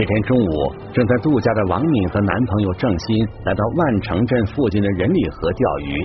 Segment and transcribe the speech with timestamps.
[0.00, 6.00] 这天中午，正在度假的王敏和男朋友郑鑫来到万城镇附近的仁里河钓鱼。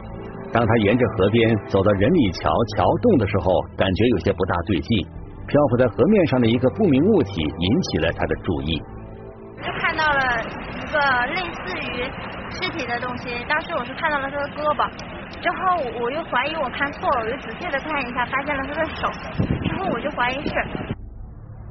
[0.51, 5.07] 当他沿着河边走到仁里桥桥洞的时候，感觉有些不大对劲。
[5.47, 8.83] 漂浮在河面上的一个不明物体引起了他的注意。
[9.63, 10.99] 就看到了一个
[11.31, 12.03] 类似于
[12.51, 14.91] 尸体的东西，当时我是看到了他的胳膊，
[15.39, 19.07] 之后我又怀疑我看错了，我就仔细的看一下，发现了他的手，
[19.63, 20.51] 之后我就怀疑是。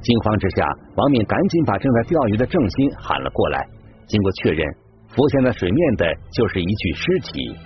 [0.05, 3.67] 惊慌之下，王敏赶紧把正在钓鱼的郑鑫喊了过来。
[4.07, 4.61] 经过确认，
[5.09, 7.57] 浮现在水面的就是一具尸体。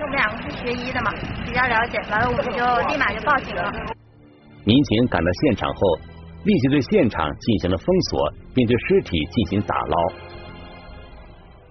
[0.00, 1.10] 我们两个是学医的嘛，
[1.44, 3.72] 比较了解，完了我们就立马就报警了。
[4.64, 5.80] 民警赶到现场后，
[6.44, 9.96] 立即对现场进行了封锁，并对尸体进行打捞。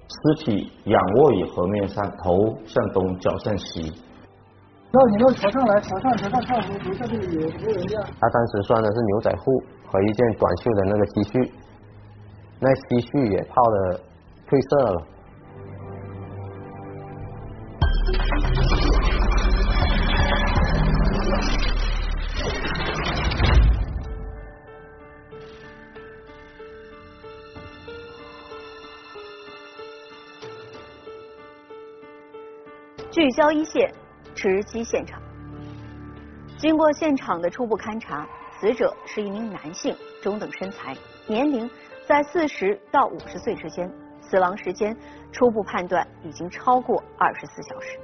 [0.09, 3.94] 尸体仰卧于河面上，头向东，脚向西。
[4.89, 8.00] 那你那朝上来，朝上朝上看，我们下这里有有人家。
[8.20, 11.52] 他当时穿的是牛仔裤和一件短袖的那个 T 恤，
[12.59, 14.02] 那 T 恤也泡的
[14.47, 15.07] 褪色了。
[33.09, 33.91] 聚焦一线。
[34.38, 35.19] 直击现场。
[36.59, 38.23] 经过现场的初步勘查，
[38.59, 40.95] 死者是一名男性，中等身材，
[41.27, 41.69] 年龄
[42.08, 43.91] 在四十到五十岁之间，
[44.22, 44.97] 死亡时间
[45.31, 47.99] 初步判断已经超过二十四小时。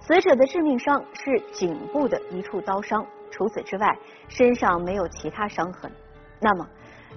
[0.00, 3.96] 死者的致命伤是颈部的一处刀伤，除此之外，
[4.28, 5.90] 身上没有其他伤痕。
[6.38, 6.68] 那么，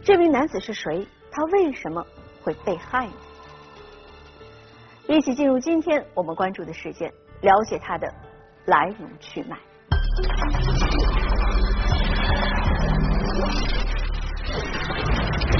[0.03, 1.05] 这名男子是谁？
[1.31, 2.05] 他为什么
[2.41, 3.13] 会被害呢？
[5.07, 8.11] 一起进入今天我们关注的事件，了解他的。
[8.67, 9.55] 来龙去脉。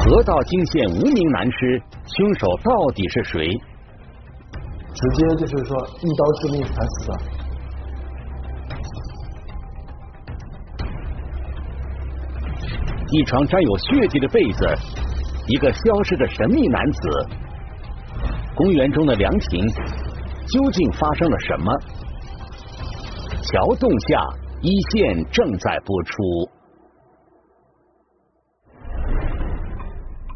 [0.06, 3.50] 河道惊现无名男尸，凶手到底是谁？
[4.94, 7.18] 直接就是说一刀致命惨死的。
[13.10, 14.68] 一床沾有血迹的被子，
[15.48, 17.00] 一个消失的神秘男子，
[18.56, 19.68] 公园中的凉亭，
[20.48, 21.74] 究竟发生了什么？
[23.42, 24.20] 桥洞下
[24.62, 26.55] 一线正在播出。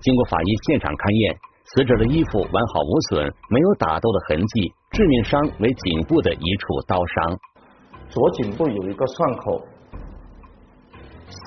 [0.01, 7.37] 经过法医现场勘验，死者的衣服完好无损，没有打斗的痕迹，致命伤为颈部的一处刀伤。
[8.09, 9.61] 左颈部有一个创口，
[11.27, 11.43] 长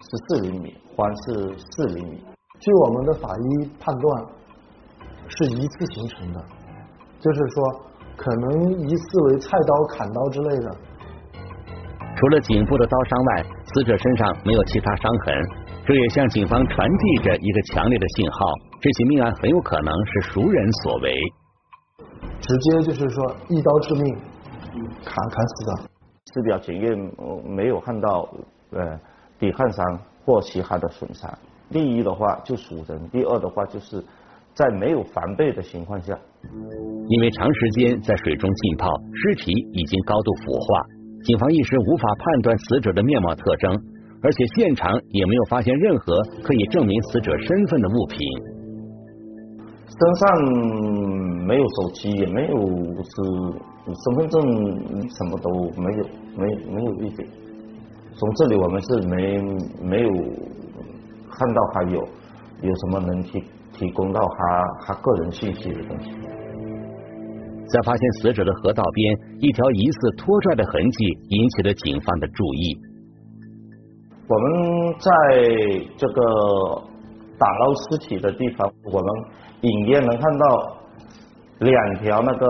[0.00, 2.22] 十四厘米，宽是四厘米。
[2.60, 4.26] 据我们的法医判断，
[5.28, 6.44] 是一次形成的，
[7.20, 7.88] 就是说。
[8.18, 10.76] 可能疑似为菜刀、砍刀之类的。
[12.16, 15.36] 除了颈部的刀伤外，死者身上没有其他伤痕，
[15.88, 18.38] 这也向警方传递着一个强烈的信号：
[18.78, 21.18] 这起命案很有可能是熟人所为。
[22.42, 24.14] 直接就是说一刀致命，
[25.02, 25.90] 砍砍死的。
[26.34, 26.94] 尸表检验
[27.46, 28.28] 没有看到
[28.72, 29.00] 呃
[29.38, 29.82] 抵抗伤
[30.26, 31.26] 或其他的损伤。
[31.70, 34.04] 第一的话就熟人，第二的话就是
[34.52, 36.12] 在没有防备的情况下。
[37.08, 40.84] 因为长时间在水中浸泡，尸体已经高度腐化，
[41.24, 43.74] 警方一时无法判断死者的面貌特征，
[44.20, 48.18] 而且现场也没有发现任何可以证明死者身份的物品。
[49.86, 53.12] 身上没有手机，也没有是
[53.86, 54.40] 身份证，
[55.10, 56.04] 什么都没有，
[56.36, 57.28] 没没有一点。
[58.14, 59.40] 从这里我们是没
[59.82, 60.10] 没有
[61.30, 62.00] 看到他有
[62.62, 63.42] 有什么能提
[63.72, 66.10] 提供到他他个人信息的东西。
[67.68, 72.76] 在发现死者的河道边，一条疑似拖拽的痕迹引起了警方的注意。
[74.30, 75.10] 我们在
[75.96, 76.20] 这个
[77.38, 79.08] 打捞尸体的地方，我们
[79.62, 80.76] 隐约能看到
[81.60, 82.46] 两条那个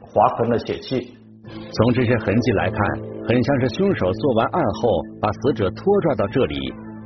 [0.00, 1.16] 划痕的血迹。
[1.48, 2.78] 从这些痕迹来看，
[3.26, 6.54] 很像是凶手做完案后把死者拖拽到这里，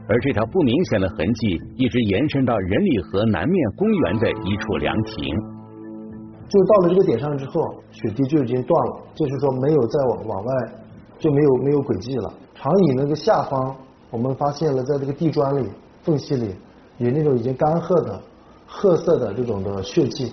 [0.08, 5.36] 而这条不明显的痕迹一直延伸到仁里河南面公园的一处凉亭。
[6.48, 7.52] 就到了这个点上之后，
[7.92, 10.52] 血滴就已经断了，就是说没有再往往外
[11.20, 12.32] 就没有没有轨迹了。
[12.56, 13.76] 长椅那个下方，
[14.10, 15.70] 我们发现了在这个地砖里
[16.02, 16.54] 缝隙里
[16.98, 18.20] 有那种已经干涸的
[18.66, 20.32] 褐色的这种的血迹。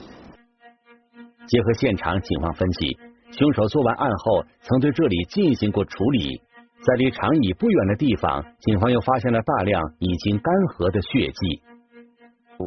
[1.48, 2.98] 结合现场，警方分析，
[3.32, 6.42] 凶手做完案后曾对这里进行过处理。
[6.82, 11.62] 在离长椅不远的地方，警方又发现了大量已经干涸的血迹。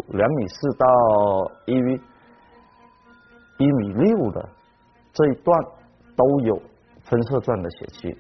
[0.09, 2.01] 两米四到一米。
[3.59, 4.49] 一米六的
[5.13, 5.63] 这一段
[6.17, 6.63] 都有
[7.03, 8.17] 分色状的血迹。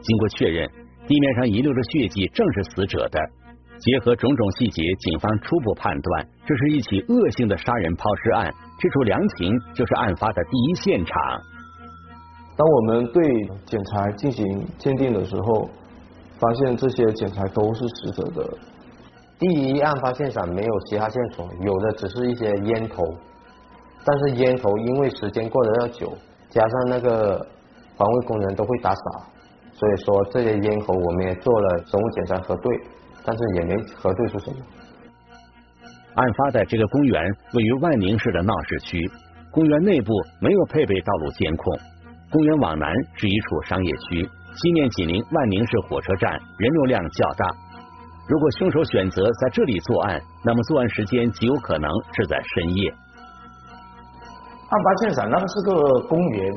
[0.00, 0.70] 经过确认，
[1.06, 3.18] 地面上遗留的血迹正是死者的。
[3.78, 8.54] 结合种种细节，警方初步判断这是一起恶性的杀人抛尸案。
[8.78, 11.16] 这处凉亭就是案发的第一现场。
[12.56, 13.22] 当我们对
[13.66, 15.68] 检材进行鉴定的时候，
[16.38, 18.58] 发现这些检材都是死者的。
[19.40, 23.02] 第一案发现场没有其他线索，有的只是一些烟头。
[24.04, 26.12] 但是烟头因为时间过得要久，
[26.48, 27.44] 加上那个
[27.96, 29.26] 环卫工人都会打扫，
[29.84, 32.74] 所以说这些烟头我们也做了生物检查核对，
[33.22, 34.56] 但是也没核对出什么。
[36.14, 37.22] 案发的这个公园
[37.52, 39.10] 位于万宁市的闹市区，
[39.50, 40.10] 公园内部
[40.40, 41.78] 没有配备道路监控，
[42.30, 44.26] 公园往南是一处商业区，
[44.56, 47.46] 西面紧邻万宁市火车站，人流量较大。
[48.26, 52.90] 如果凶手选择在这里作案，那么作案时间极有可能是在深夜。
[52.90, 56.52] 案发现场那个是个公园，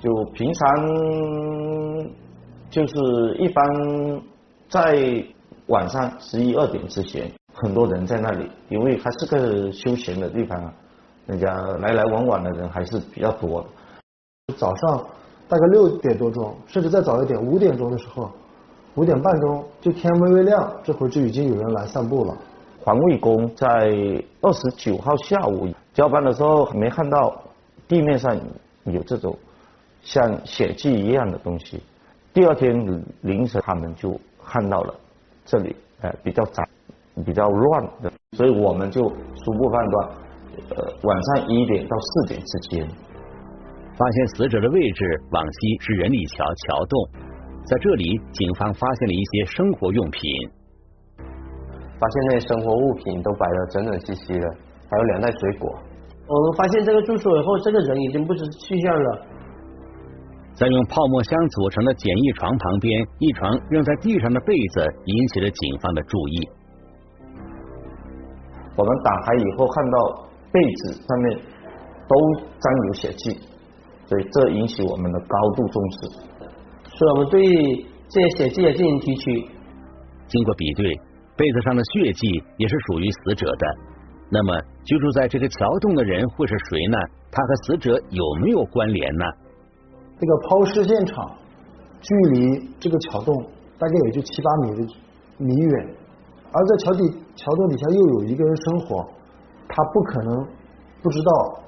[0.00, 0.66] 就平常
[2.72, 3.62] 就是一般
[4.70, 5.22] 在
[5.66, 10.72] 晚上十一二点之前，很多人在那里，因为它是个休闲的地方啊，
[11.26, 14.54] 人家来来往往的人还是比较多的。
[14.56, 15.06] 早上
[15.46, 18.30] 大概六点多钟，甚至再早一点，五点钟的时候，
[18.94, 22.34] 五点半钟就天微微亮，这会儿就已经有人来散步了。
[22.82, 23.68] 环卫工在
[24.40, 27.38] 二十九号下午交班的时候，没看到
[27.86, 28.34] 地面上
[28.84, 29.38] 有这种
[30.00, 31.81] 像血迹一样的东西。
[32.34, 32.72] 第二天
[33.20, 34.94] 凌晨，他们就看到了
[35.44, 36.66] 这里，呃，比较杂、
[37.26, 40.08] 比较乱的，所以我们就初步判断，
[40.70, 42.88] 呃，晚上一点到四点之间，
[43.98, 47.08] 发现死者的位置往西是人力桥桥洞，
[47.66, 50.22] 在这里，警方发现了一些生活用品。
[51.18, 54.48] 发现那些生活物品都摆得整整齐齐的，
[54.90, 55.70] 还有两袋水果。
[56.26, 59.26] 我们发现这个住所以后，这个人已经不知去向了。
[60.62, 66.48] 在用泡沫箱组成的简易床旁边，一床扔在地上的被子引起了警方的注意。
[68.76, 71.40] 我们打开以后看到被子上面
[72.06, 72.14] 都
[72.60, 73.36] 沾有血迹，
[74.06, 75.98] 所以这引起我们的高度重视。
[76.96, 77.44] 所以我们对
[78.08, 79.48] 这些血迹也进行提取。
[80.28, 80.94] 经过比对。
[81.34, 83.66] 被子上的血迹也是属于死者的，
[84.30, 86.98] 那么居住在这个桥洞的人会是谁呢？
[87.32, 89.24] 他和死者有没有关联呢？
[90.18, 91.30] 这个抛尸现场
[92.00, 93.34] 距离这个桥洞
[93.78, 94.86] 大概也就七八米的
[95.38, 95.94] 米远，
[96.52, 99.04] 而在桥底桥洞底下又有一个人生活，
[99.68, 100.46] 他不可能
[101.02, 101.62] 不知道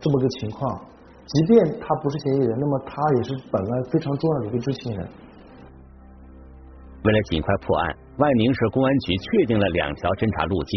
[0.00, 0.80] 这么个情况。
[1.24, 5.08] 即便他不是嫌疑人，那么他也是本案非常重要的一个知情人。
[7.04, 7.96] 为了尽快破案。
[8.18, 10.76] 万宁市公安局确定了两条侦查路径：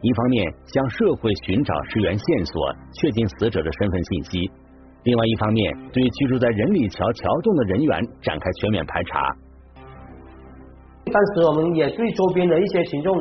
[0.00, 2.54] 一方面向社会寻找尸源线索，
[2.94, 4.46] 确定死者的身份信息；
[5.04, 9.20] 另外一方面对居住在仁里桥桥洞的人员展开全面排查。
[11.10, 13.16] 当时我们也对周边的一些群众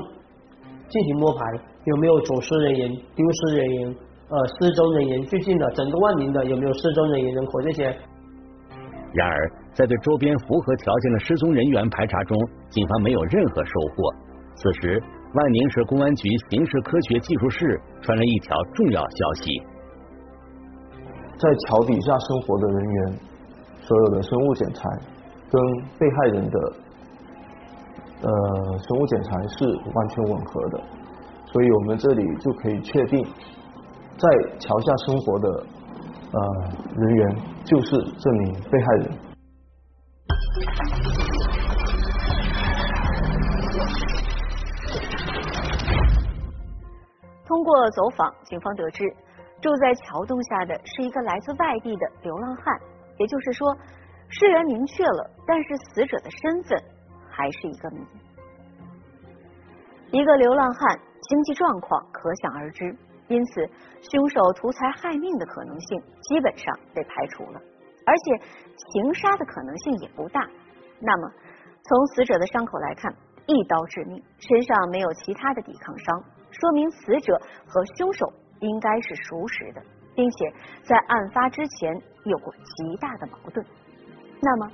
[0.90, 1.40] 进行摸排，
[1.86, 3.96] 有没有走失人员、丢失人员、
[4.30, 7.96] 呃失踪人员，最近的整个万宁的有没有失踪人员人口这些。
[9.14, 12.38] 然而，在对周边符合条件的失踪人员排查中，
[12.70, 14.14] 警方没有任何收获。
[14.56, 15.02] 此时，
[15.34, 19.62] 万宁市公安局刑事科学技术室传来一条重要消息：
[21.40, 23.20] 在桥底下生活的人员，
[23.82, 24.82] 所有的生物检材
[25.50, 25.62] 跟
[26.00, 26.60] 被害人的
[28.22, 30.82] 呃生物检材是完全吻合的，
[31.46, 33.24] 所以我们这里就可以确定，
[34.18, 34.28] 在
[34.60, 35.66] 桥下生活的。
[36.30, 36.40] 呃，
[36.94, 37.90] 人员就是
[38.20, 39.12] 这名被害人。
[47.46, 49.06] 通过走访，警方得知，
[49.62, 52.80] 住在桥洞下的是一个来自外地的流浪汉，
[53.18, 53.68] 也就是说，
[54.30, 56.80] 尸源明确了，但是死者的身份
[57.30, 58.06] 还是一个谜。
[60.12, 62.96] 一个流浪汉，经济状况可想而知。
[63.28, 63.70] 因此，
[64.10, 67.60] 凶手图财害命的可能性基本上被排除了，
[68.06, 68.46] 而且
[68.94, 70.48] 情杀的可能性也不大。
[71.02, 71.30] 那么，
[71.84, 73.14] 从死者的伤口来看，
[73.48, 79.82] 一刀致命，身上没有其他的抵抗伤，说明死者和凶手应该是熟识的，
[80.16, 81.94] 并且在案发之前
[82.26, 83.66] 有过极大的矛盾。
[84.42, 84.72] 那么，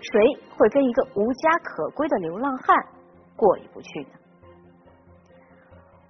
[0.00, 0.20] 谁
[0.56, 2.76] 会跟一个无家可归的流浪汉
[3.36, 4.10] 过意不去呢？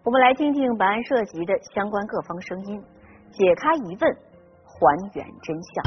[0.05, 2.83] 我们来听听本案涉及的相关各方声音，
[3.31, 4.17] 解开疑问，
[4.67, 5.85] 还原真相。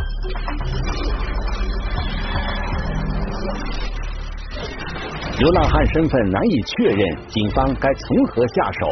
[5.40, 8.88] 流浪汉身份难以确认，警方该从何下手？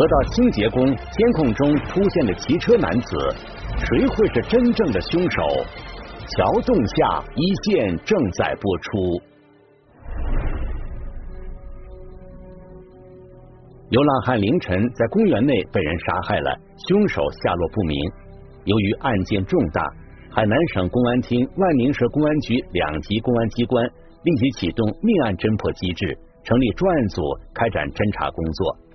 [0.00, 3.18] 河道清洁工监控中出现的骑车男子，
[3.84, 5.42] 谁会是真正的凶手？
[6.26, 9.20] 桥洞下一线正在播出。
[13.90, 18.10] 流浪汉凌晨在公园内被人杀害了，凶手下落不明。
[18.64, 19.86] 由于案件重大，
[20.30, 23.84] 海南省公安厅、万宁市公安局两级公安机关
[24.22, 27.20] 立即启动命案侦破机制，成立专案组
[27.52, 28.89] 开展侦查工作。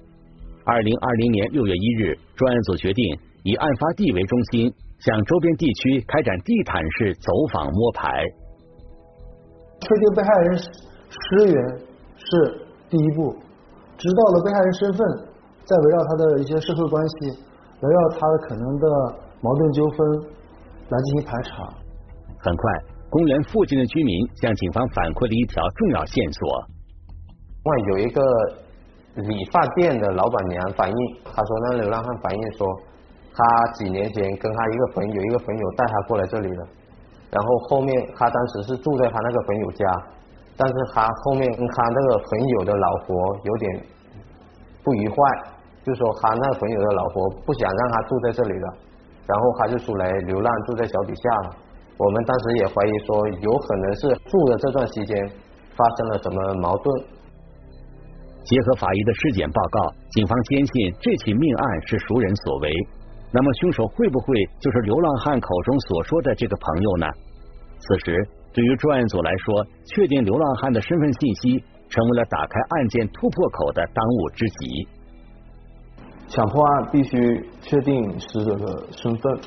[0.66, 3.06] 二零二零年六月一日，专案组决定
[3.44, 8.10] 以案发地为中心，向周边地区开展地毯式走访摸排。
[9.80, 11.56] 确定被害人尸源
[12.18, 13.36] 是第一步。
[13.96, 15.00] 知道了被害人身份，
[15.66, 18.88] 再围绕他的一些社会关系，围绕他可能的
[19.42, 19.98] 矛盾纠纷
[20.90, 21.64] 来进行排查。
[22.40, 22.74] 很快，
[23.12, 26.66] 公园附近的居民向警方反馈了一条重要线索。
[27.64, 28.22] 外有一个
[29.16, 32.68] 理发店的老板娘反映，她说那流浪汉反映说，
[33.34, 36.68] 他几年前跟他一个朋友，一个朋友带他过来这里的，
[37.32, 39.86] 然后后面他当时是住在他那个朋友家。
[40.58, 43.86] 但是他后面跟他那个朋友的老婆有点
[44.86, 45.18] 不愉快，
[45.84, 48.74] 就说他那个朋友的老婆不想让他住在这里了，
[49.28, 51.56] 然后他就出来流浪，住在桥底下了。
[51.98, 55.30] 我们当时也怀疑说，有可能是住的这段期间
[55.76, 57.06] 发生了什么矛盾。
[58.46, 62.72] 结合法医的尸检报告，警方坚信这起命案是熟人所为。
[63.32, 67.08] 那么凶手会不会就是流浪汉口中所说的这个朋友呢？
[67.80, 68.28] 此时。
[68.56, 74.88] 对于专案组来说，确定流浪汉的身份信息成为了打开案件突破口的当务之急。
[76.30, 79.40] 抢破案必须确定死者的身份，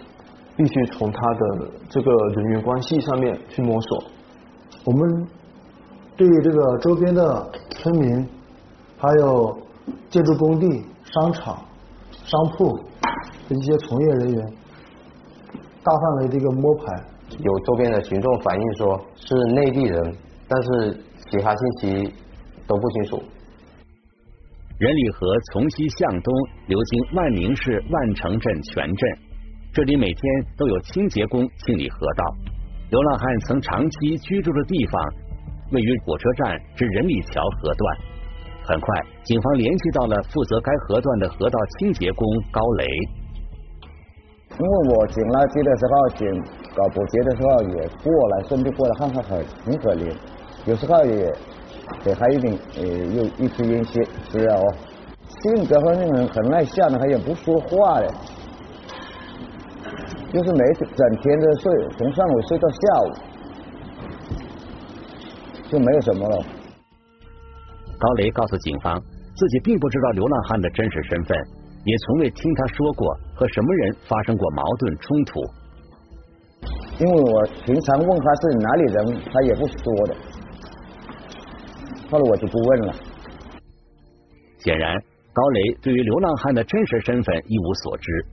[0.59, 4.05] 必须从他的这个人员关系上面去摸索。
[4.85, 5.27] 我们
[6.15, 8.29] 对于这个周边的村民，
[9.01, 9.57] 还有
[10.11, 11.65] 建筑工地、商场、
[12.11, 12.77] 商铺
[13.49, 14.53] 的一些从业人员，
[15.85, 16.85] 大范围的一个摸排。
[17.39, 20.17] 有周边的群众反映说是内地人，
[20.49, 21.01] 但是
[21.31, 22.15] 其他信息
[22.67, 23.23] 都不清楚。
[24.79, 26.35] 人里河从西向东
[26.67, 29.19] 流经万宁市万城镇全镇，
[29.73, 30.23] 这里每天
[30.57, 32.25] 都有清洁工清理河道。
[32.91, 35.03] 流浪汉曾长期居住的地方
[35.73, 37.99] 位于火车站至人里桥河段。
[38.69, 42.23] 很快，警方联系到了负责该河段的河道清洁工
[42.53, 42.85] 高雷。
[44.59, 46.29] 因为我捡垃圾的时候，捡
[46.77, 50.13] 搞保洁的时候也过来，顺便过来看看，很很可怜。
[50.67, 51.33] 有时候也
[52.05, 52.85] 给他一点呃，
[53.17, 54.75] 又一支烟吸，知道哦。
[55.29, 58.09] 性格方面很很内向的，他也不说话的，
[60.33, 63.09] 就是每整天的睡，从上午睡到下午，
[65.71, 66.45] 就没有什么了。
[67.99, 69.01] 高雷告诉警方，
[69.35, 71.37] 自己并不知道流浪汉的真实身份。
[71.85, 75.41] 也从未听他说过和什么人发生过矛盾冲突，
[76.99, 80.17] 因为我平常问他是哪里人，他也不说的。
[82.11, 82.95] 后来我就不问了。
[84.59, 85.01] 显然，
[85.33, 88.27] 高雷对于流浪汉的真实身份一无所知。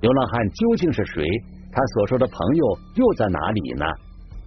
[0.00, 1.24] 流浪汉究竟是谁？
[1.72, 3.84] 他所说的朋友又在哪里呢？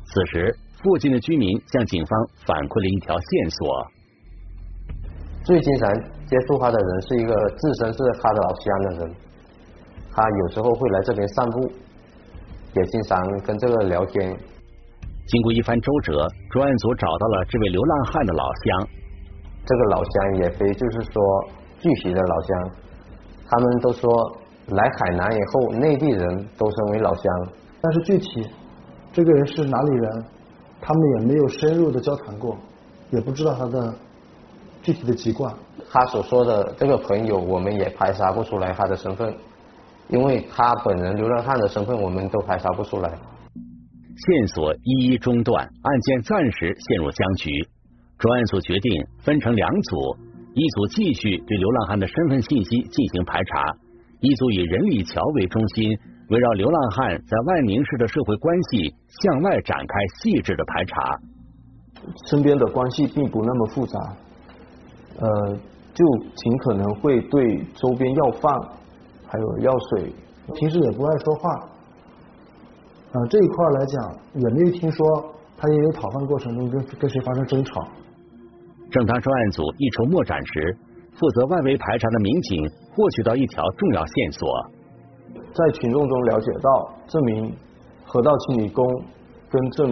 [0.05, 3.97] 此时，附近的居民向警方反馈了一条线索。
[5.48, 5.89] 最经常
[6.27, 9.16] 接触他的人是一个自称是他的老乡的人，
[10.12, 11.72] 他有时候会来这边散步，
[12.74, 14.38] 也经常跟这个聊天。
[15.25, 18.89] 经过一番周折，专案组找到了这位流浪汉的老乡。
[19.66, 21.24] 这个老乡也非就是说
[21.80, 22.72] 具体的老乡，
[23.48, 24.12] 他们都说
[24.68, 27.24] 来海南以后，内地人都称为老乡。
[27.82, 28.46] 但是具体
[29.13, 30.25] 这个人是哪里人，
[30.82, 32.58] 他们也没有深入的交谈过，
[33.12, 33.96] 也不知道他的。
[34.88, 35.53] 具体的籍贯，
[35.91, 39.36] 他所说的这个朋友，我们也排查不出来他的身份，
[40.08, 43.10] 因为他本人流浪汉的身份，我们都排查不出来。
[43.10, 47.51] 线索一一中断，案件暂时陷入僵局。
[48.17, 50.15] 专案组决定分成两组，
[50.53, 53.75] 一组继续对流浪汉的身份信息进行排查，
[54.22, 55.91] 一组以人里桥为中心，
[56.29, 61.20] 围绕流浪汉在万宁市的社会关系向外展开细致的排查。
[62.29, 64.15] 身边的关系并不那么复杂。
[65.19, 65.57] 呃，
[65.93, 66.05] 就
[66.36, 68.53] 尽可能会对周边要饭，
[69.25, 70.13] 还有要水，
[70.53, 71.50] 平时也不爱说话。
[73.13, 75.07] 啊，这一块来讲，也没有听说
[75.57, 77.81] 他因为讨饭过程中跟跟谁发生争吵。
[78.91, 80.77] 正当专案组一筹莫展时，
[81.15, 84.47] 负责外围排查的民警获取到一条重要线索，
[85.51, 87.51] 在群众中了解到，这名
[88.05, 88.86] 河道清理工
[89.50, 89.86] 跟这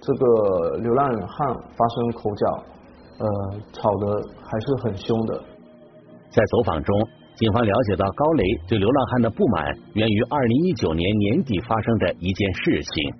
[0.00, 2.64] 这个流浪汉发生口角。
[3.22, 3.28] 呃，
[3.72, 4.06] 吵得
[4.42, 5.38] 还是很凶的。
[6.30, 13.14] 在走访中，警方了解到高雷对流浪汉的不满源于二零一九年年底发生的一件事情。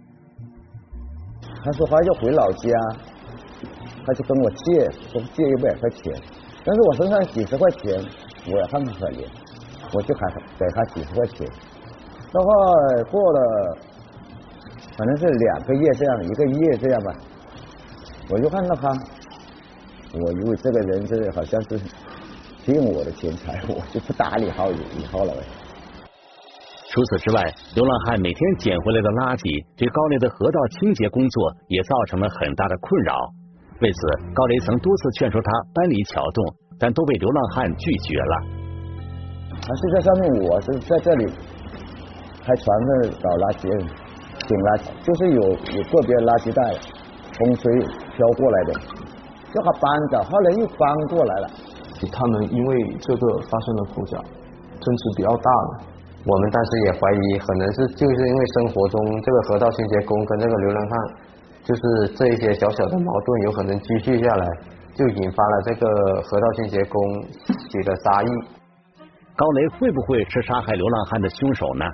[1.65, 2.69] 他说他要回老家，
[4.05, 6.13] 他就跟我借，说借一百块钱，
[6.65, 8.03] 但是我身上几十块钱，
[8.51, 9.25] 我也很可怜，
[9.95, 10.21] 我就还
[10.59, 11.47] 给他几十块钱。
[12.33, 12.49] 然后
[13.09, 13.79] 过了，
[14.97, 17.13] 反正是两个月这样，一个月这样吧，
[18.31, 18.89] 我就看到他，
[20.15, 21.81] 我以为这个人是好像是
[22.65, 25.33] 骗我的钱财，我就不搭理好以后了。
[26.93, 27.43] 除此之外，
[27.75, 33.17] 流浪汉每天捡回来的垃圾，对高雷的河道清洁工作也造成了很大的困扰。
[33.81, 33.99] 为此，
[34.37, 36.45] 高雷曾多次劝说他搬离桥洞，
[36.79, 38.35] 但都被流浪汉拒绝了。
[39.65, 41.25] 还是在上面，我是在这里
[42.45, 43.65] 开船的找垃圾，
[44.45, 45.41] 捡垃圾，就是有
[45.73, 46.61] 有个别垃圾袋
[47.41, 47.65] 风吹
[48.13, 48.71] 飘过来的，
[49.53, 50.83] 叫他搬走，后来又搬
[51.13, 51.47] 过来了。
[52.11, 54.19] 他们因为这个发生了口角，
[54.81, 55.71] 争执比较大了。
[56.25, 60.95] 我们当时也怀疑，可能是就是因为生活中这个河道清洁工跟这个流浪汉，
[61.65, 64.47] 就是这一些小小的矛盾，有可能积蓄下来，
[64.95, 68.29] 就引发了这个河道清洁工起的杀意。
[69.35, 71.85] 高雷会不会是杀害流浪汉的凶手呢？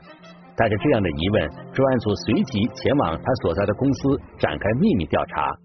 [0.57, 5.57] 带着这样的疑问，专案组随即前往他所在的公司展开秘密调查。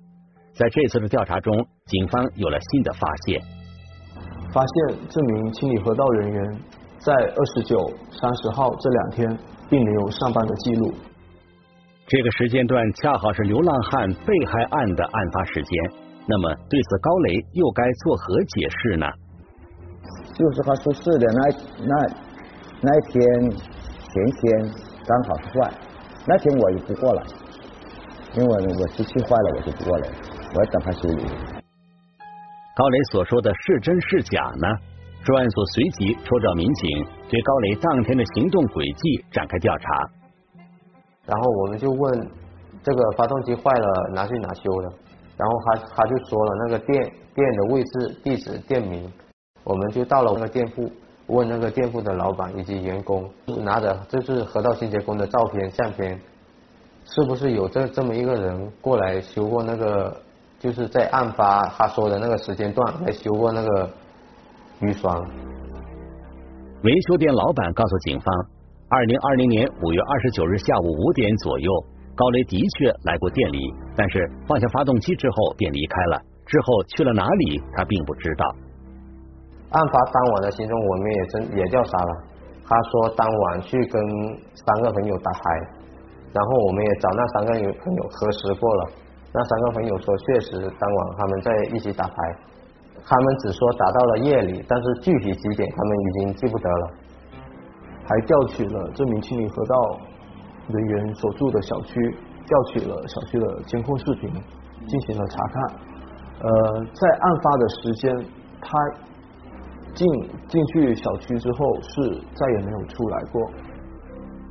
[0.54, 1.52] 在这次的调查中，
[1.86, 3.42] 警方有了新的发现。
[4.54, 6.60] 发现这名清理河道人员
[7.00, 7.78] 在二十九、
[8.12, 10.94] 三十号这两天并没有上班的记录。
[12.06, 15.92] 这个时间段恰好是流浪汉被害案的案发时间。
[16.28, 19.08] 那么对此，高雷又该作何解释呢？
[20.36, 21.42] 就是他出事的那
[21.86, 21.94] 那
[22.82, 24.72] 那一天前天
[25.06, 25.74] 刚好是坏，
[26.28, 27.24] 那天我也不过来，
[28.36, 30.08] 因为我机器坏了，我就不过来，
[30.56, 31.26] 我要等他修理。
[32.76, 34.68] 高雷所说的是真是假呢？
[35.24, 39.88] 专案组随即抽调民警，对高雷当天的行动轨迹展开调查。
[41.26, 42.32] 然后我们就问
[42.84, 44.94] 这个发动机坏了拿去哪修的，
[45.38, 47.02] 然后他他就说了那个店
[47.34, 49.12] 店的位置、地址、店名。
[49.64, 50.92] 我们就到了那个店铺，
[51.28, 53.32] 问那个店铺的老板以及员工，
[53.64, 56.20] 拿着这是河道清洁工的照片、相片，
[57.06, 60.22] 是不是有这这么一个人过来修过那个？
[60.64, 63.90] 就是在案发他说的那个时间段来修过那个
[64.80, 65.14] 雨刷。
[66.84, 68.34] 维修店老板告诉警方，
[68.88, 71.70] 二零二零年五月二十九日下午五点左右，
[72.16, 73.60] 高雷的确来过店里，
[73.98, 76.22] 但是放下发动机之后便离开了。
[76.46, 78.56] 之后去了哪里，他并不知道。
[79.72, 82.24] 案发当晚的行踪，我们也真也调查了。
[82.66, 84.02] 他说当晚去跟
[84.54, 85.40] 三个朋友打牌，
[86.32, 87.52] 然后我们也找那三个
[87.84, 88.92] 朋友核实过了。
[89.34, 92.16] 那三个朋友说，确实当晚他们在一起打牌，
[93.04, 96.90] 他们只说打到了夜里，但是具体几点他们已经记不得了。
[98.06, 100.00] 还调取了这名清理河道
[100.68, 101.94] 人员所住的小区，
[102.46, 104.30] 调取了小区的监控视频，
[104.86, 105.64] 进行了查看。
[106.42, 108.26] 呃，在案发的时间，
[108.62, 108.78] 他
[109.96, 110.08] 进
[110.48, 113.50] 进去小区之后是再也没有出来过。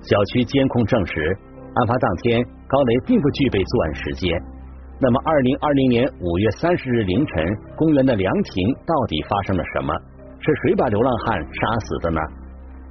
[0.03, 1.38] 小区监控证实，
[1.75, 4.42] 案发当天高雷并不具备作案时间。
[5.03, 9.93] 那么，二零二零年五月三十日凌晨，公园的凉亭到底发生了什么？
[10.38, 12.21] 是谁把流浪汉杀死的呢？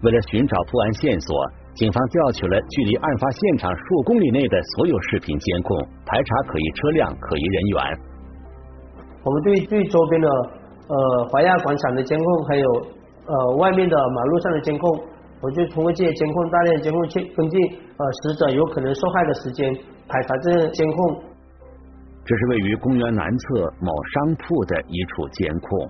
[0.04, 1.32] 为了寻找破案线索，
[1.74, 7.80] 警方调取了距离案发现场数公里内的所有视频监控，排查可疑车辆、可疑人员。
[9.24, 12.68] 我们对对周边的呃华亚广场的监控，还有
[13.24, 15.00] 呃外面的马路上的监控，
[15.40, 17.58] 我就通过这些监控大量监控去根据
[17.96, 19.74] 呃死者有可能受害的时间
[20.10, 21.31] 排查这些监控。
[22.24, 25.90] 这是位于公园南侧某商铺的一处监控。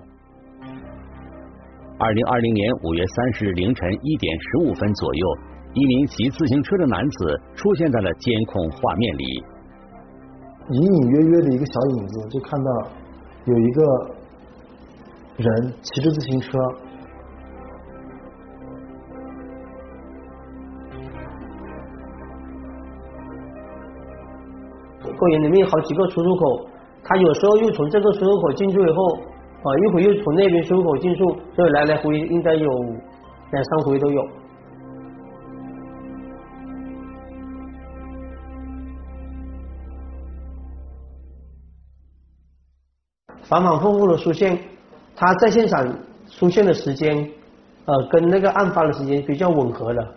[1.98, 5.38] 二零二零年五月三十日凌晨一点十五分左右，
[5.74, 9.44] 一名骑自行车的男子出现在了监控画面里。
[10.70, 12.88] 隐隐约约的一个小影子，就看到
[13.44, 13.84] 有一个
[15.36, 16.58] 人骑着自行车。
[25.22, 26.66] 公园里面好几个出入口，
[27.04, 32.68] 他有时候又从这个出入口进去以后，啊，一会又从那边出入口进出，所以来来回应该有
[33.52, 34.28] 两三回都有。
[43.42, 44.58] 反反复复的出现，
[45.14, 45.86] 他在现场
[46.26, 47.16] 出现的时间，
[47.84, 50.14] 呃，跟那个案发的时间比较吻合的。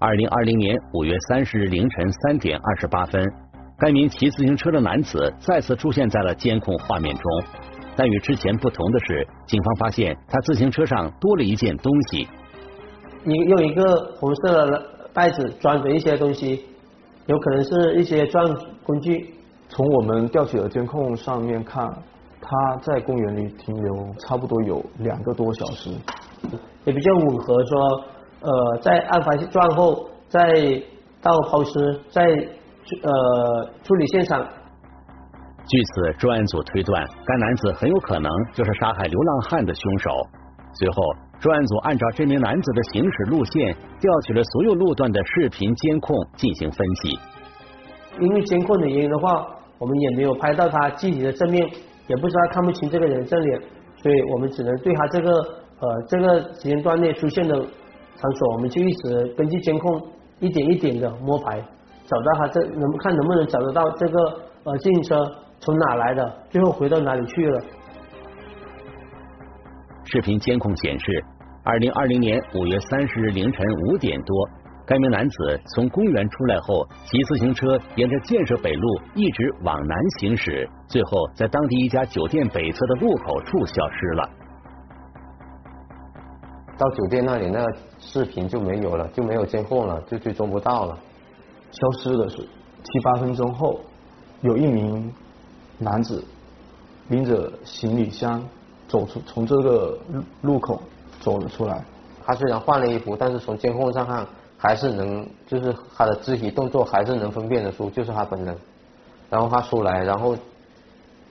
[0.00, 3.49] 二零二零年五月三十日凌晨三点二十八分。
[3.80, 7.24] 该名骑自行车的男子再次出现在了监控画面中，
[7.96, 12.28] 但与之前不同的是，警方发现他自行车上多了一件东西，
[13.24, 13.82] 你用一个
[14.18, 16.62] 红色的袋子装着一些东西，
[17.24, 19.34] 有可能是一些作案工具。
[19.70, 21.82] 从我们调取的监控上面看，
[22.40, 25.90] 他在公园里停留差不多有两个多小时，
[26.84, 28.04] 也比较吻合说，
[28.40, 30.42] 呃，在案发作案后，再
[31.22, 32.26] 到抛尸，再
[33.02, 34.46] 呃处理现场。
[35.66, 40.10] 据此，专案组推断，该男子很有可能就是杀害流浪汉的凶手。
[40.72, 41.02] 随后，
[41.38, 47.18] 专案组按照这名男子的行驶路线，调取了所有路段的视频监控进行分析。
[48.20, 49.46] 因为监控的原因的话，
[49.78, 51.64] 我们也没有拍到他具体的正面，
[52.08, 53.60] 也不知道看不清这个人正脸，
[54.02, 60.02] 所以我们只能对他这个呃这个时间段内出现的场所，我们就一直根据监控
[60.40, 61.62] 一点一点的摸排，
[62.10, 64.18] 找到他这能看能不能找得到这个
[64.64, 65.16] 呃自行车。
[65.62, 66.26] 从哪来的？
[66.48, 67.60] 最后回到哪里去了？
[70.04, 71.22] 视频监控显示，
[71.62, 74.48] 二零二零年五月三十日凌晨五点多，
[74.86, 84.30] 该名男子从公园出来后，骑自行车沿着建设北路一直往南行驶，最后在当地一家酒店北侧的路口处消失了。
[86.78, 87.66] 到酒店那里，那
[87.98, 90.98] 视频就没有了，就没有监控了，就追踪不到了。
[91.72, 93.80] 消失的是七八分钟后，
[94.42, 95.12] 有一名。
[95.82, 96.22] 男子
[97.08, 98.46] 拎着行李箱
[98.86, 100.78] 走出，从这个路路口
[101.20, 101.82] 走了出来。
[102.22, 104.26] 他虽然换了衣服，但是从监控上看，
[104.58, 108.54] 还是能，就是他的肢体动作还是能分辨得出，就是他本人。
[109.30, 110.36] 然后他出来，然后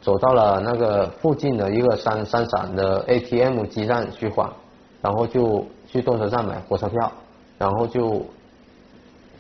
[0.02, 4.52] 走到了那个附近的一个三三闪的 ATM 机站去换，
[5.00, 7.12] 然后就去动车站买火车票，
[7.60, 8.26] 然后就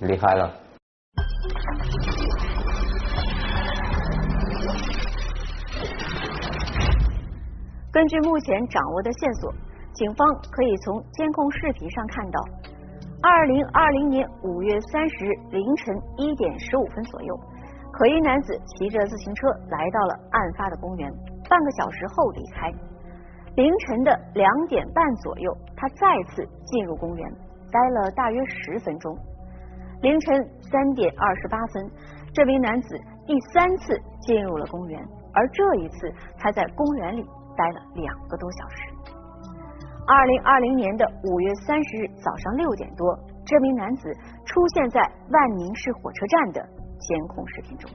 [0.01, 0.53] 离开了。
[7.99, 9.53] 根据目前掌握的线索，
[9.91, 12.39] 警方可以从监控视频上看到，
[13.21, 17.37] 二零二零年五月三十日凌晨一点十五分左右，
[17.91, 21.11] 可疑男子骑着自行车来到了案发的公园，
[21.49, 22.71] 半个小时后离开。
[23.57, 27.29] 凌晨的两点半左右，他再次进入公园，
[27.69, 29.13] 待了大约十分钟。
[30.01, 31.91] 凌晨三点二十八分，
[32.33, 37.25] 这名男子第三次进入了公园，而这一次他在公园里。
[37.59, 38.77] 待了两个多小时。
[40.07, 43.03] 二零二零年的五月三十日早上六点多，
[43.45, 44.09] 这名男子
[44.45, 46.65] 出现在万宁市火车站的
[46.97, 47.91] 监控视频中。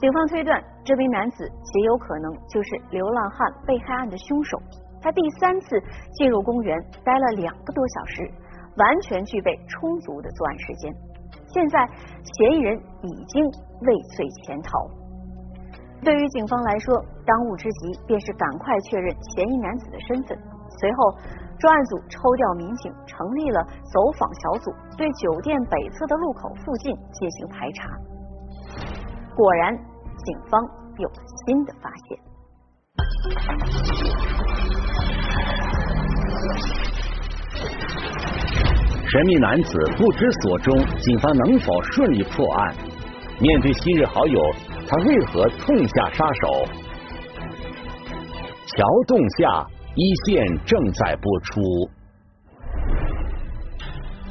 [0.00, 4.58] 警方推断，这名男子极有可能就是流浪汉被害案的凶手。
[5.00, 5.80] 他第三次
[6.14, 8.28] 进入公园，待了两个多小时，
[8.76, 10.92] 完全具备充足的作案时间。
[11.46, 11.86] 现在，
[12.24, 13.44] 嫌疑人已经
[13.82, 15.03] 畏罪潜逃。
[16.02, 20.36] 对于警方来说，当务之急便是赶快确认嫌疑男子的身份。
[20.80, 21.16] 随后，
[21.58, 27.88] 专案组抽调民警，成立了走访小组，对酒店北侧的路口附近进行排查。
[29.34, 30.60] 果然，警方
[30.98, 31.14] 有了
[31.46, 32.18] 新的发现。
[39.06, 42.74] 神秘男子不知所终，警方能否顺利破案？
[43.40, 44.40] 面对昔日好友。
[44.86, 46.64] 他为何痛下杀手？
[48.66, 51.62] 桥洞下一线正在播出。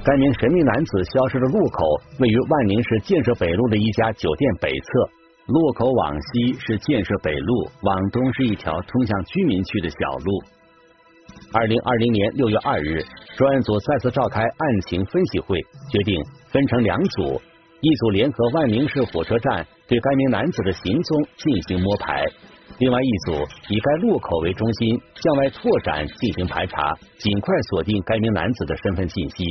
[0.06, 1.86] 该名神秘男子消失的路口
[2.20, 5.10] 位于万宁市建设北路的一家酒店北侧。
[5.48, 10.44] 路口往西是建设北路，往东是一条通向居民区的小路。
[11.52, 13.04] 二零二零年六月二日，
[13.38, 17.42] 专案组再次召开案情分析会，决定分成两组。
[17.82, 22.26] 一组联合万宁市火车站对该名男子的行踪进行摸排，
[22.80, 23.34] 另外一组
[23.70, 29.44] 以该路口为中心向外拓展进行排查，尽快锁定该名男子的身份信息。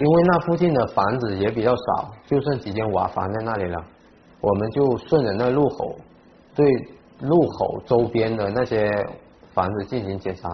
[0.00, 3.84] 因为那附近的房子也比较少，就剩几间瓦房在那里了，
[4.40, 5.98] 我们就顺着那路口
[6.56, 6.66] 对
[7.20, 8.90] 路口周边的那些
[9.52, 10.48] 房子进行检查。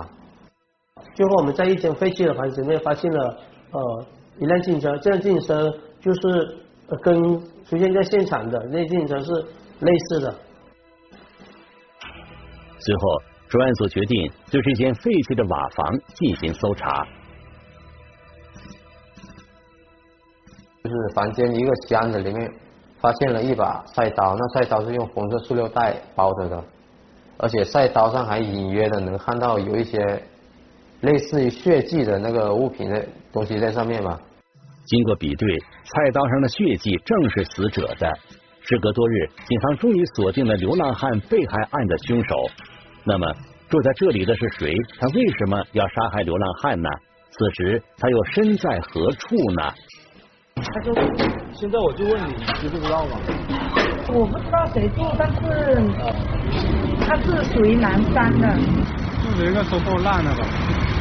[1.14, 3.38] 最后我们在一间废弃的房子里面发现了
[3.70, 4.06] 呃
[4.40, 5.72] 一辆自行车，这辆自行车。
[6.00, 6.56] 就是
[6.98, 7.22] 跟
[7.68, 9.33] 出现在现场的那自行车是
[9.81, 10.35] 类似的。
[12.79, 17.07] 随后，专案组决定对这间废弃的瓦房进行搜查。
[20.83, 22.53] 就是房间一个箱子里面
[23.00, 26.64] 发现了一把菜刀，那菜刀是用红色塑料袋包着的，
[27.37, 29.98] 而且菜刀上还隐约的能看到有一些
[31.03, 34.18] 类似于血迹的那个物品的东西在上面嘛。
[34.86, 38.10] 经过比对，菜刀上的血迹正是死者的。
[38.62, 42.36] 时隔多日，警方终于锁定了流浪汉被害案的凶手。
[43.04, 43.26] 那么，
[43.68, 44.74] 住在这里的是谁？
[44.98, 46.88] 他为什么要杀害流浪汉呢？
[47.30, 49.72] 此时他又身在何处呢？
[51.54, 53.18] 现在我就问你，你知不知道吗？
[54.12, 55.38] 我不知道谁住，但是
[57.00, 58.58] 他是属于南山的。
[59.22, 60.44] 是人家说够烂了吧？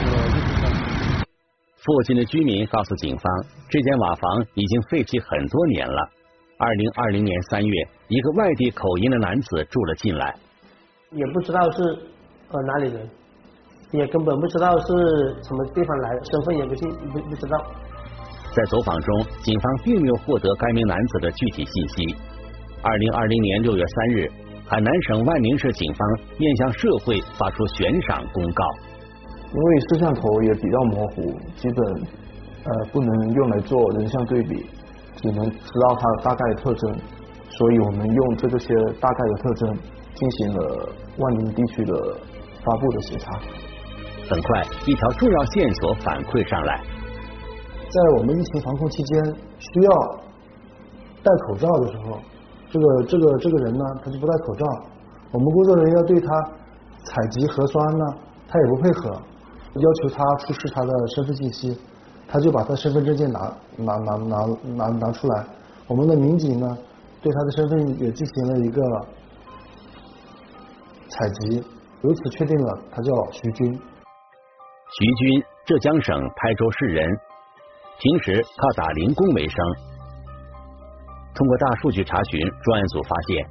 [0.01, 1.25] 我就不知道。
[1.83, 6.09] 附近的居民告诉警方，这间瓦房已经废弃很多年了。
[6.57, 10.35] 二零二零年三月，一个外地口音的男子住了进来，
[11.11, 11.83] 也不知道是
[12.49, 13.09] 呃哪里人，
[13.91, 14.87] 也根本不知道是
[15.43, 17.63] 什么地方来的，身份也不信不不知道。
[18.55, 22.15] 在走访中，警方并没有获得该名男子的具体信息。
[22.81, 24.31] 二零二零年六月三日，
[24.65, 28.63] 海南省万宁市警方面向社会发出悬赏公告。
[29.53, 32.03] 因为摄像头也比较模糊，基本
[32.69, 34.65] 呃不能用来做人像对比，
[35.15, 36.97] 只能知道它大概的特征，
[37.49, 39.77] 所以我们用这个些大概的特征
[40.15, 41.93] 进行了万宁地区的
[42.63, 43.39] 发布的协查。
[44.29, 46.83] 很快，一条重要线索反馈上来。
[47.89, 49.23] 在我们疫情防控期间
[49.57, 49.91] 需要
[51.23, 52.19] 戴口罩的时候，
[52.69, 54.65] 这个这个这个人呢，他就不戴口罩，
[55.31, 56.27] 我们工作人员要对他
[57.03, 58.05] 采集核酸呢，
[58.47, 59.09] 他也不配合，
[59.73, 61.77] 要求他出示他的身份信息，
[62.31, 63.39] 他就把他身份证件拿
[63.75, 65.45] 拿拿拿拿拿出来，
[65.87, 66.77] 我们的民警呢，
[67.21, 68.81] 对他的身份也进行了一个
[71.09, 71.63] 采集，
[72.03, 73.73] 由此确定了他叫徐军。
[73.73, 77.19] 徐军，浙江省台州市人。
[78.01, 79.57] 平时靠打零工为生。
[81.35, 83.45] 通过大数据查询，专案组发现，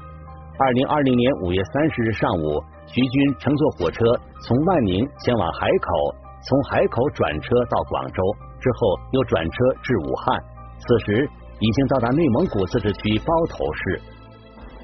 [0.58, 4.04] 二零二零年五月三十日上午，徐军乘坐火车
[4.40, 8.22] 从万宁前往海口，从海口转车到广州，
[8.60, 9.50] 之后又转车
[9.82, 10.40] 至武汉。
[10.78, 14.00] 此时已经到达内蒙古自治区包头市。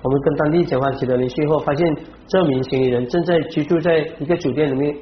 [0.03, 4.95] 我们跟当地警方取得联系后，发现这名嫌疑人正在居住在一个酒店里面。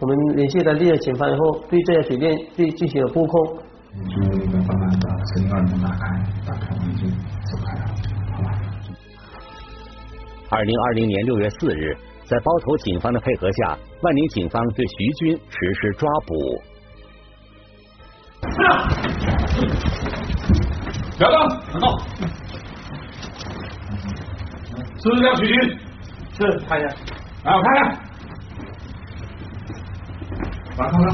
[0.00, 3.56] 我们联系当地的警方以后，对这家酒店对进行了布控。
[4.08, 6.04] 就一个慢慢的声音门打开，
[6.44, 7.06] 打开门就
[7.44, 7.84] 走开了，
[8.34, 8.50] 好吧。
[10.48, 16.62] 二零二零年六月四日，在包头警方的配合下，万宁警方对徐军实施抓捕。
[21.16, 21.98] 不要动，很好。
[24.98, 25.78] 是不是叫徐军？
[26.34, 26.88] 是，看一下。
[27.44, 27.82] 来，我看看。
[30.78, 31.06] 来，看看。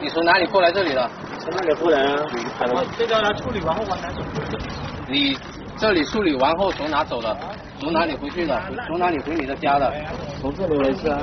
[0.00, 1.10] 你从哪里过来这里的？
[1.38, 2.16] 从哪里过来啊？
[2.72, 4.22] 我这个处理完后往哪走？
[5.08, 5.36] 你
[5.76, 7.36] 这里处理完后从哪走的？
[7.82, 8.62] 从哪里回去的？
[8.86, 9.92] 从哪里回你的家的？
[10.40, 11.18] 从这里回去啊。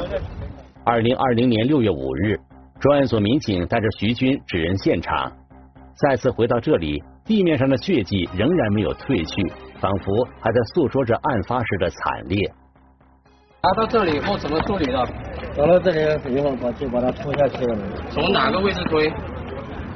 [0.84, 2.38] 二零二零年六月五日，
[2.82, 5.32] 专案组民警带着徐军指认现场，
[5.96, 12.52] 再次回到这里，地面上的血迹仍然没有褪去，仿佛还在诉说着案发时的惨烈。
[13.64, 15.08] 拿到这里以后怎么处理的？
[15.56, 17.78] 拿到这里以后把就把它拖下去了。
[18.10, 19.10] 从哪个位置推？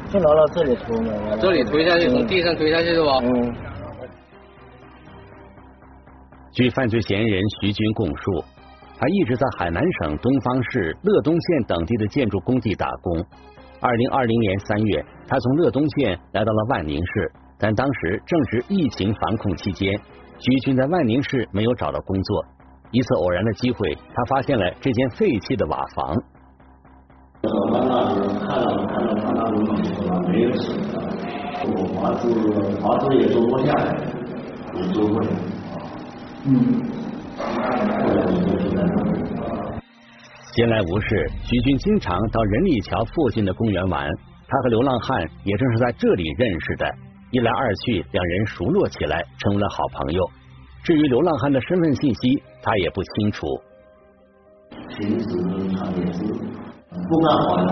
[0.10, 1.38] 就拿到这里推的。
[1.42, 3.20] 这里推下去，从地上推下去是吧？
[3.22, 3.54] 嗯。
[6.54, 8.44] 据犯罪嫌疑人徐军供述，
[9.00, 13.26] 他一直在海南省东方市乐东县等地的建筑工地打工。
[13.82, 20.00] 二零二零年三月，他从乐东县来到了万宁市，但当时正值疫情防控期间，
[20.38, 22.46] 徐军在万宁市没有找到工作。
[22.92, 26.16] 一次偶然的机会，他发现了这间废弃的瓦房。
[27.42, 27.82] 我到
[28.46, 29.66] 看了看了他那个
[30.06, 31.02] 房子，没有什么，
[31.66, 32.32] 我房子
[32.80, 33.98] 房子也租不下来，
[34.76, 35.28] 也租不了。
[40.56, 44.10] 闲来无事，徐军经常到仁里桥附近的公园玩。
[44.46, 46.86] 他和流浪汉也正是在这里认识的，
[47.32, 50.22] 一来二去，两人熟络起来，成为了好朋友。
[50.84, 53.48] 至于流浪汉的身份信息，他也不清楚。
[54.90, 55.26] 平时
[55.78, 56.24] 他也是
[57.08, 57.70] 不干活的，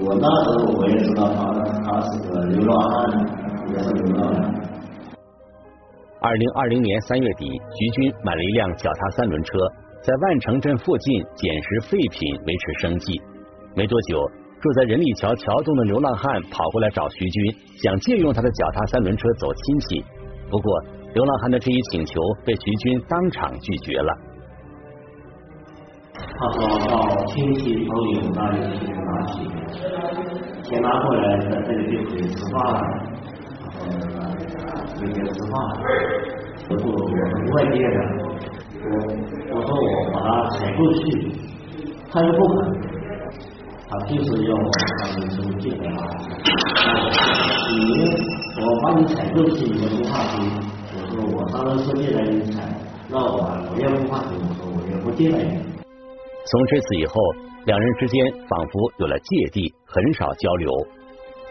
[0.00, 1.42] 我那时候我也知道他
[1.82, 2.94] 他是个流浪汉，
[3.72, 4.63] 也是流浪汉。
[6.24, 7.44] 二零二零年三月底，
[7.76, 9.58] 徐军买了一辆脚踏三轮车，
[10.02, 13.20] 在万城镇附近捡拾废品维持生计。
[13.76, 14.18] 没多久，
[14.58, 20.02] 住在人力桥桥洞的流浪汉跑过来找徐军，想借用他的脚踏三轮车走亲戚，
[20.50, 20.84] 不过。
[21.12, 24.12] 流浪汉的这一请求被徐军当场拒绝了。
[26.16, 29.36] 他说到亲戚朋友那里去拿钱，
[30.64, 32.80] 钱拿过来在这里就可以吃饭了，
[35.04, 35.52] 每天吃饭。
[36.70, 37.12] 我说我是
[37.52, 37.86] 外地的，
[38.80, 38.88] 我
[39.52, 41.04] 我说我把他采购去，
[42.10, 42.56] 他又不肯，
[43.86, 45.20] 他就是要我把他们
[45.60, 45.96] 借给他。
[47.68, 47.76] 你
[48.64, 50.40] 我帮你采购去，你不怕赔？
[51.16, 52.64] 我上了车进来你踩，
[53.10, 55.38] 那我我也不怕你，我说我也不进来。
[55.38, 57.14] 从这次以后，
[57.66, 60.70] 两人之间仿佛有了芥蒂，很少交流。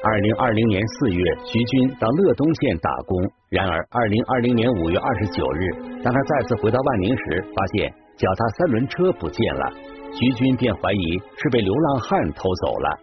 [0.05, 3.23] 二零二零年四月，徐军到乐东县打工。
[3.47, 5.71] 然而，二零二零年五月二十九日，
[6.03, 9.71] 当他再次回到万宁时，发现脚踏三轮车不见了。
[10.11, 12.99] 徐军便怀疑是被流浪汉偷走了。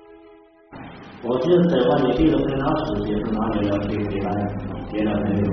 [1.23, 4.31] 我记得在万宁第一个跟他时间是哪里要去给他
[4.93, 5.47] 接了没有？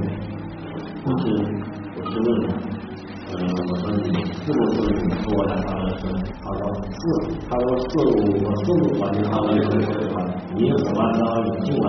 [1.05, 1.23] 我是
[1.95, 2.27] 我是问。
[3.29, 5.55] 呃，我说你是不是你说的？
[5.63, 6.03] 他说是，
[6.43, 7.03] 他说是，
[7.47, 9.71] 他说是我是我管的，他说是
[10.13, 10.17] 吧？
[10.57, 11.87] 你有什么招你进来。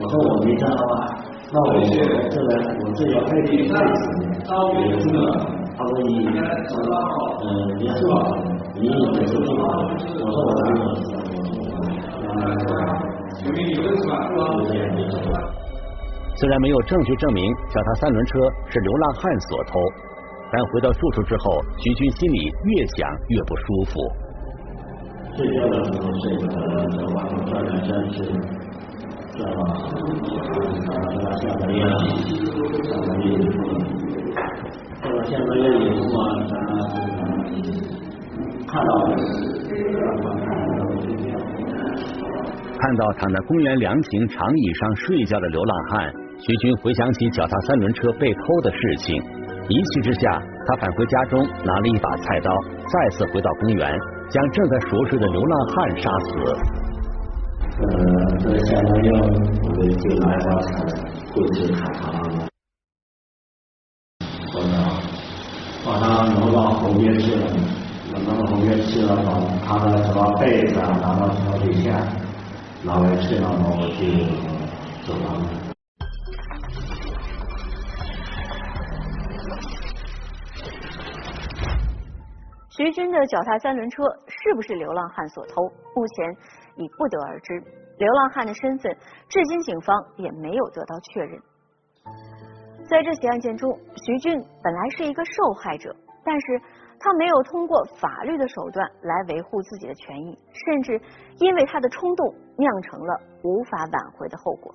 [0.00, 1.06] 我说我没招啊，
[1.52, 2.50] 那我这边
[2.82, 3.72] 我这要配配子，
[4.82, 5.16] 也是的。
[5.78, 6.38] 他说你呃
[7.78, 8.12] 你是吧？
[8.74, 9.62] 你有没有进来？
[10.18, 11.06] 我说我没有，我
[13.52, 15.06] 说我没有。
[16.34, 19.78] 虽然没有证据证明脚踏三轮车是流浪汉所偷。
[20.50, 24.00] 但回到住处之后，徐军心里越想越不舒服。
[25.38, 28.18] 睡觉的时候睡着了，在外面转来转去，
[29.38, 29.56] 转到
[30.84, 30.90] 转
[31.22, 31.78] 到下个月，
[32.82, 33.56] 下个月以后，
[35.00, 36.26] 到了下个月以后啊，
[38.66, 38.90] 看到
[42.80, 49.22] 看到躺在公园凉亭长椅上睡觉的流浪汉，徐军回想起脚踏三轮车被偷的事情。
[49.68, 52.50] 一气之下，他返回家中，拿了一把菜刀，
[52.90, 53.96] 再次回到公园，
[54.30, 56.28] 将正在熟睡的流浪汉杀死。
[57.80, 57.84] 呃，
[58.40, 60.68] 这下个月我们就拿一把菜
[61.32, 62.02] 过去砍他，
[65.86, 67.46] 把他挪到后面去了，
[68.10, 69.14] 挪到后面去了，
[69.64, 71.88] 把他的什么被子啊拿到床底下，
[72.82, 74.02] 拿回去了，我就
[75.06, 75.67] 走了。
[82.78, 85.64] 徐军的脚踏三轮车是不是流浪汉所偷？
[85.96, 86.36] 目前
[86.76, 87.60] 已不得而知。
[87.98, 88.96] 流浪汉的身份，
[89.28, 91.42] 至今警方也没有得到确认。
[92.88, 96.62] 在这起案件中，徐军本来是一个受害者，但是
[97.00, 101.00] 他没有通过法律的手段来维护自己的权益，甚至
[101.40, 104.72] 因为他的冲动酿成了无法挽回的后果。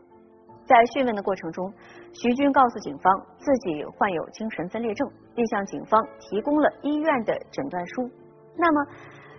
[0.65, 1.71] 在讯问的过程中，
[2.13, 8.09] 徐军告诉警方自己患有精神分裂症，并向警方提供了医院的诊断书。
[8.55, 8.91] 那么，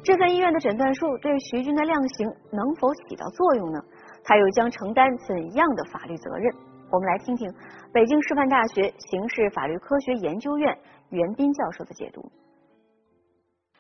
[0.02, 3.80] 这份医院的诊断书对徐军的量刑能否起到作用呢？
[4.22, 6.54] 他又将承担怎样的法律责任？
[6.90, 7.50] 我们来听听
[7.92, 12.30] 北京师范大学刑事法律科学研究院袁斌教授的解读。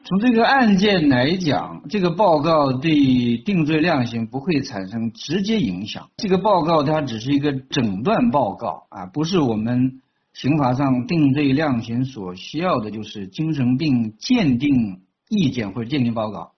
[0.06, 6.10] 从这个案件来讲，这个报告对定罪量刑不会产生直接影响。
[6.18, 10.02] 这个报告它只是一个诊断报告啊，不是我们
[10.34, 16.52] 刑法上定罪量刑所需要的，就是精神病鉴定意见或者鉴定报告。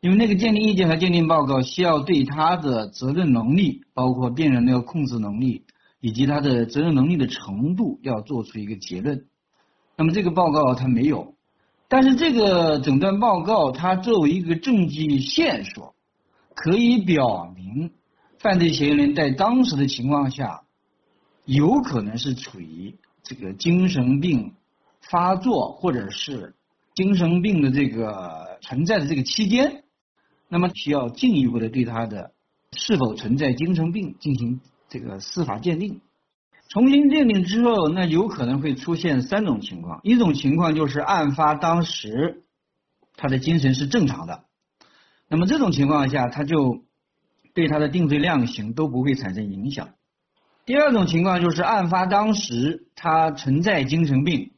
[0.00, 5.64] 因为那个鉴定意见和鉴定报告需要对他的责任能力，包括病人的控制能力
[6.00, 9.24] 以及他的责任能力的程度，要做出一个结论。
[9.96, 11.33] 那么这个报告它没有。
[11.96, 15.94] 但是这个诊断报告，它作为一个证据线索，
[16.52, 17.92] 可以表明
[18.40, 20.64] 犯罪嫌疑人在当时的情况下，
[21.44, 24.54] 有可能是处于这个精神病
[25.02, 26.56] 发作或者是
[26.96, 29.84] 精神病的这个存在的这个期间，
[30.48, 32.32] 那么需要进一步的对他的
[32.72, 36.00] 是否存在精神病进行这个司法鉴定。
[36.74, 40.00] 重新鉴定之后，那有可能会出现三种情况。
[40.02, 42.42] 一种情况就是案发当时
[43.14, 44.46] 他的精神是正常的，
[45.28, 46.82] 那么这种情况下，他就
[47.54, 49.90] 对他的定罪量刑都不会产生影响。
[50.66, 54.50] 第二种情况就是案发当时他存在精神病，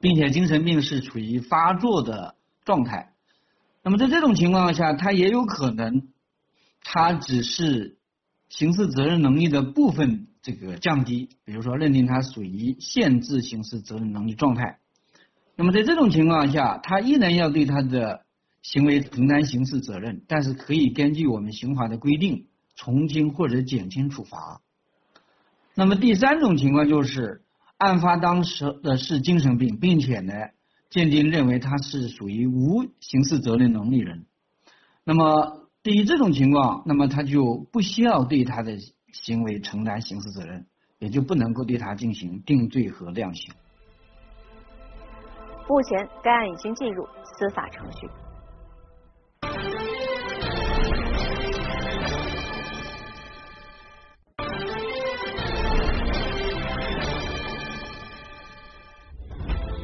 [0.00, 3.12] 并且精神病是处于发作的状态，
[3.84, 6.08] 那么在这种情况下，他也有可能
[6.82, 7.98] 他只是
[8.48, 10.28] 刑事责任能力的部分。
[10.42, 14.78] 这个降低，比如说认定他属于限制刑事责任能力状态，
[15.54, 18.24] 那么在这种情况下，他依然要对他的
[18.62, 24.62] 行为承担刑事责任，但是可以根据我们刑法的规定从轻或者减轻处罚。
[25.74, 27.42] 那么第三种情况就是
[27.76, 30.32] 案发当时的是精神病，并且呢
[30.88, 34.24] 鉴定认为他是属于无刑事责任能力人，
[35.04, 38.78] 那么对于这种情况，那么他就不需要对他的。
[39.12, 40.66] 行为承担刑事责任，
[40.98, 43.52] 也就不能够对他进行定罪和量刑。
[45.68, 48.08] 目前，该案已经进入司法程序。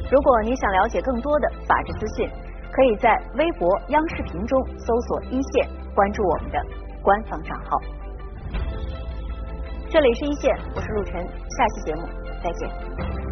[0.09, 2.29] 如果你想了解更多的法治资讯，
[2.71, 6.65] 可以在微博、央视频中搜索“一线”，关注我们的
[7.01, 7.77] 官方账号。
[9.89, 12.01] 这里是一线，我是陆晨，下期节目
[12.43, 13.26] 再见。